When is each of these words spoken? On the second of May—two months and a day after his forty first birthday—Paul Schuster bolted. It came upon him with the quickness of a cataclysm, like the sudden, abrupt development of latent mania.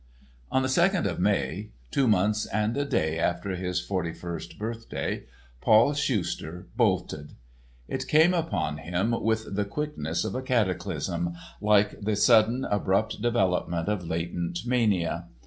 On 0.51 0.63
the 0.63 0.67
second 0.67 1.05
of 1.05 1.19
May—two 1.19 2.07
months 2.07 2.47
and 2.47 2.75
a 2.75 2.85
day 2.85 3.19
after 3.19 3.51
his 3.55 3.79
forty 3.79 4.11
first 4.11 4.57
birthday—Paul 4.57 5.93
Schuster 5.93 6.65
bolted. 6.75 7.33
It 7.87 8.07
came 8.07 8.33
upon 8.33 8.77
him 8.79 9.11
with 9.21 9.55
the 9.55 9.63
quickness 9.65 10.25
of 10.25 10.33
a 10.33 10.41
cataclysm, 10.41 11.33
like 11.61 12.01
the 12.01 12.15
sudden, 12.15 12.65
abrupt 12.65 13.21
development 13.21 13.87
of 13.89 14.03
latent 14.03 14.65
mania. 14.65 15.27